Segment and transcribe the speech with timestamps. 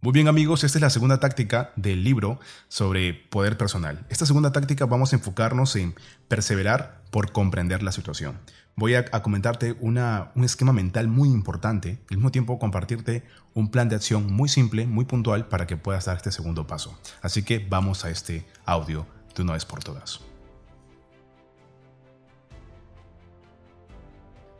[0.00, 4.06] Muy bien amigos, esta es la segunda táctica del libro sobre poder personal.
[4.08, 5.96] Esta segunda táctica vamos a enfocarnos en
[6.28, 8.38] perseverar por comprender la situación.
[8.76, 13.24] Voy a, comentarte una, un esquema mental muy importante al mismo tiempo compartirte
[13.54, 16.96] un plan de acción muy simple, muy puntual para que puedas dar este segundo paso.
[17.20, 19.04] Así que vamos a este audio
[19.34, 20.20] de una vez por todas.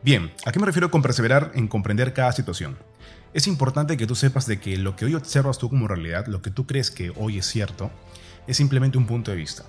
[0.01, 2.77] Bien, ¿a qué me refiero con perseverar en comprender cada situación?
[3.33, 6.41] Es importante que tú sepas de que lo que hoy observas tú como realidad, lo
[6.41, 7.91] que tú crees que hoy es cierto,
[8.47, 9.65] es simplemente un punto de vista.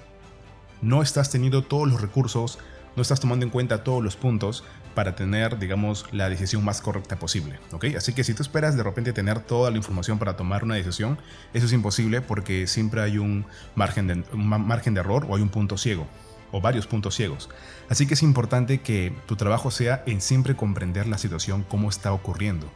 [0.83, 2.61] No estás teniendo todos los recursos,
[2.95, 4.63] no estás tomando en cuenta todos los puntos
[4.95, 7.87] para tener, digamos, la decisión más correcta posible, ¿ok?
[7.97, 11.19] Así que si tú esperas de repente tener toda la información para tomar una decisión,
[11.55, 15.43] eso es imposible porque siempre hay un margen de, un margen de error o hay
[15.43, 16.07] un punto ciego
[16.53, 17.49] o varios puntos ciegos.
[17.89, 22.13] Así que es importante que tu trabajo sea en siempre comprender la situación, cómo está
[22.13, 22.71] ocurriendo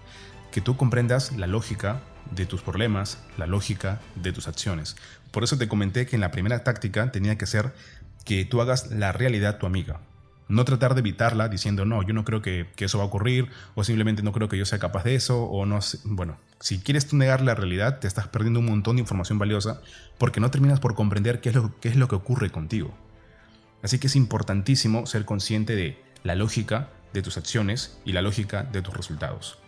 [0.55, 2.01] que tú comprendas la lógica
[2.31, 4.95] de tus problemas, la lógica de tus acciones.
[5.33, 7.75] Por eso te comenté que en la primera táctica tenía que ser
[8.25, 9.99] que tú hagas la realidad tu amiga.
[10.47, 13.83] No tratar de evitarla diciendo, no, yo no creo que, eso va a ocurrir, o
[13.83, 15.81] simplemente no creo que yo sea capaz de eso, o no.
[16.05, 19.81] Bueno, si quieres tú negar la realidad, te estás perdiendo un montón de información valiosa
[20.19, 22.95] porque no terminas por comprender qué es lo, qué es lo que ocurre contigo.
[23.85, 28.63] Así que es importantísimo ser consciente de la lógica de tus acciones y la lógica
[28.63, 29.59] de tus resultados.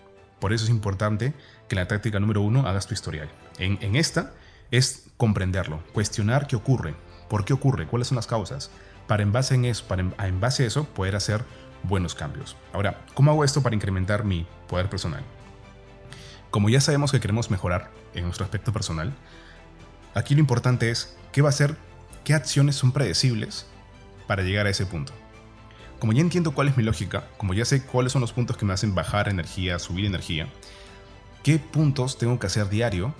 [0.41, 1.34] Por eso es importante
[1.69, 3.28] que en la táctica número uno hagas tu historial.
[3.59, 4.33] En, esta
[4.70, 6.94] es comprenderlo, cuestionar qué ocurre,
[7.28, 8.70] por qué ocurre, cuáles son las causas,
[9.06, 11.44] para en base, en eso, para en, base a eso poder hacer
[11.83, 12.56] buenos cambios.
[12.72, 15.25] Ahora, ¿cómo hago esto para incrementar mi poder personal?
[16.50, 19.12] Como ya sabemos que queremos mejorar en nuestro aspecto personal,
[20.14, 21.77] aquí lo importante es qué va a ser,
[22.25, 23.67] qué acciones son predecibles
[24.27, 25.12] para llegar a ese punto.
[25.98, 28.66] Como ya entiendo cuál es mi lógica, como ya sé cuáles son los puntos que
[28.66, 30.48] me hacen bajar energía, subir energía,
[31.42, 33.14] ¿qué puntos tengo que hacer diario,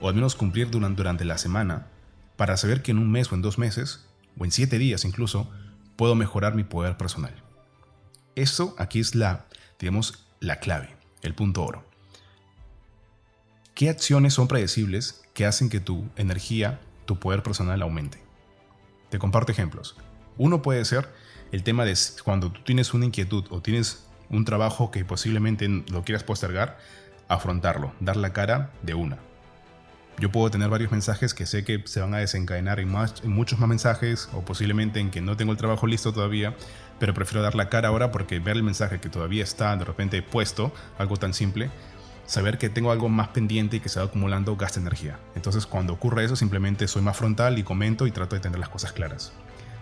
[0.00, 1.88] o al menos cumplir durante, la semana,
[2.36, 4.06] para saber que en un mes o en dos meses,
[4.38, 5.50] o en siete días incluso,
[5.96, 7.34] puedo mejorar mi poder personal?
[8.36, 9.46] Eso aquí es la,
[9.80, 11.84] digamos, la clave, el punto oro.
[13.74, 18.20] ¿Qué acciones son predecibles que hacen que tu energía, tu poder personal aumente?
[19.08, 19.96] Te comparto ejemplos.
[20.38, 21.08] Uno puede ser
[21.50, 26.04] el tema de cuando tú tienes una inquietud o tienes un trabajo que posiblemente lo
[26.04, 26.78] quieras postergar,
[27.26, 29.18] afrontarlo, dar la cara de una.
[30.20, 32.88] Yo puedo tener varios mensajes que sé que se van a desencadenar en,
[33.24, 36.56] muchos más mensajes o posiblemente en que no tengo el trabajo listo todavía,
[36.98, 40.20] pero prefiero dar la cara ahora porque ver el mensaje que todavía está de repente
[40.22, 41.70] puesto, algo tan simple,
[42.26, 45.18] saber que tengo algo más pendiente y que se va acumulando gasta energía.
[45.36, 48.68] Entonces cuando ocurre eso simplemente soy más frontal y comento y trato de tener las
[48.68, 49.32] cosas claras.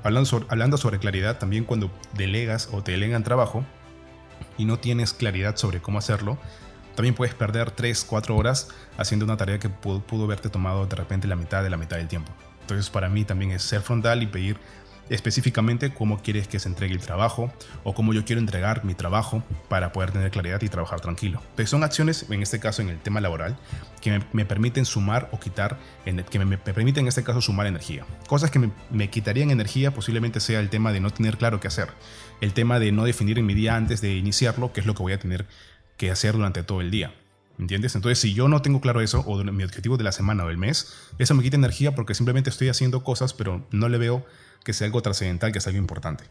[0.07, 3.65] Hablando sobre, claridad, también cuando delegas o te delegan trabajo
[4.57, 6.39] y no tienes claridad sobre cómo hacerlo,
[6.95, 8.69] también puedes perder 3, 4 horas
[8.99, 12.07] haciendo una tarea que pudo, pudo tomado de repente la mitad de la mitad del
[12.07, 12.31] tiempo.
[12.61, 14.61] Entonces para mí también es ser frontal y pedir
[15.11, 17.53] específicamente cómo quieres que se entregue el trabajo
[17.85, 21.43] o cómo yo quiero entregar mi trabajo para poder tener claridad y trabajar tranquilo.
[21.67, 23.57] Son acciones, en este caso en el tema laboral,
[24.01, 28.05] que me, permiten sumar o quitar, que me, permiten en este caso sumar energía.
[28.29, 31.89] Cosas que me, quitarían energía posiblemente sea el tema de no tener claro qué hacer,
[32.41, 35.03] el tema de no definir en mi día antes de iniciarlo qué es lo que
[35.03, 35.47] voy a tener
[35.97, 37.13] que hacer durante todo el día.
[37.59, 37.95] ¿Entiendes?
[37.95, 40.59] Entonces, si yo no tengo claro eso, o mi objetivo de la semana o del
[40.59, 44.27] mes, eso me quita energía porque simplemente estoy haciendo cosas, pero no le veo
[44.63, 46.25] que sea algo trascendental, que sea algo importante.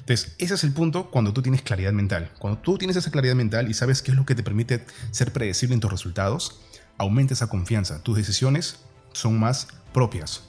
[0.00, 2.30] Entonces, ese es el punto cuando tú tienes claridad mental.
[2.38, 5.32] Cuando tú tienes esa claridad mental y sabes qué es lo que te permite ser
[5.32, 6.60] predecible en tus resultados,
[6.98, 8.02] aumenta esa confianza.
[8.02, 8.80] Tus decisiones
[9.12, 10.42] son más propias,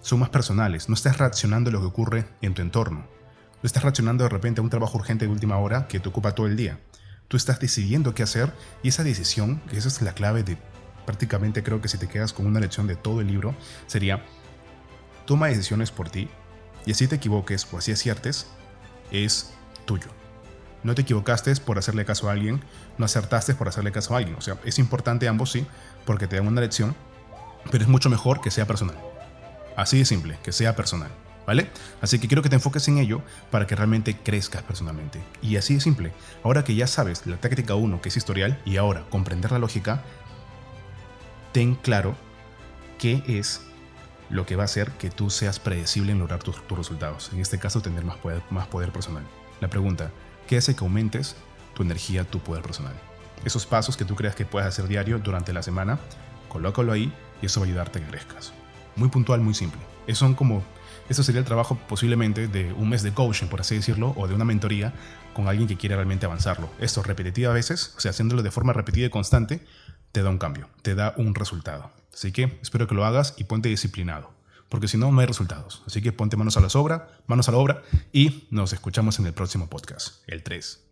[0.00, 0.88] son más personales.
[0.88, 3.06] No estás reaccionando a lo que ocurre en tu entorno.
[3.62, 6.32] No estás reaccionando de repente a un trabajo urgente de última hora que te ocupa
[6.32, 6.80] todo el día.
[7.28, 8.52] Tú estás decidiendo qué hacer
[8.82, 10.56] y esa decisión, que esa es la clave de
[11.04, 13.54] prácticamente creo que si te quedas con una lección de todo el libro,
[13.86, 14.24] sería
[15.26, 16.28] toma decisiones por ti
[16.86, 18.46] y así te equivoques o así aciertes,
[19.10, 19.52] es
[19.84, 20.08] tuyo.
[20.82, 22.62] No te equivocaste por hacerle caso a alguien,
[22.96, 24.36] no acertaste por hacerle caso a alguien.
[24.36, 25.66] O sea, es importante ambos sí,
[26.06, 26.94] porque te dan una lección,
[27.70, 28.96] pero es mucho mejor que sea personal.
[29.76, 31.10] Así de simple, que sea personal.
[31.48, 31.70] ¿Vale?
[32.02, 35.18] Así que quiero que te enfoques en ello para que realmente crezcas personalmente.
[35.40, 36.12] Y así de simple.
[36.44, 40.02] Ahora que ya sabes la táctica 1, que es historial, y ahora comprender la lógica,
[41.52, 42.14] ten claro
[42.98, 43.62] qué es
[44.28, 47.30] lo que va a hacer que tú seas predecible en lograr tus, resultados.
[47.32, 49.22] En este caso, tener más poder, más poder personal.
[49.62, 50.10] La pregunta,
[50.48, 51.34] ¿qué hace que aumentes
[51.74, 52.92] tu energía, tu poder personal?
[53.46, 55.98] Esos pasos que tú creas que puedes hacer diario durante la semana,
[56.50, 57.10] colócalo ahí
[57.40, 58.52] y eso va a ayudarte a que crezcas.
[58.96, 59.80] Muy puntual, muy simple.
[60.06, 60.62] Eso son como,
[61.08, 64.34] eso sería el trabajo posiblemente de un mes de coaching, por así decirlo, o de
[64.34, 64.92] una mentoría
[65.32, 66.70] con alguien que quiere realmente avanzarlo.
[66.78, 69.64] Esto repetitiva a veces, o sea, haciéndolo de forma repetida y constante,
[70.12, 71.90] te da un cambio, te da un resultado.
[72.12, 74.32] Así que espero que lo hagas y ponte disciplinado,
[74.68, 75.82] porque si no, no hay resultados.
[75.86, 77.82] Así que ponte manos a la obra, manos a la obra
[78.12, 80.87] y nos escuchamos en el próximo podcast, el 3.